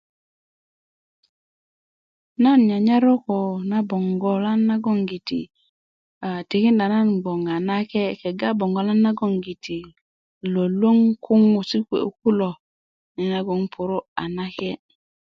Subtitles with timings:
[2.41, 3.37] nan nyanyar roko
[3.69, 5.41] na 'bogolan nagoŋgiti
[6.25, 9.79] aa tikinda nan gboŋ a na kye' kega parik 'bogolan naŋogiti
[10.51, 12.49] lwälwäŋ kuŋusi' kuwe' kulo
[13.15, 14.73] nyenagoŋ nan puru' a na kye'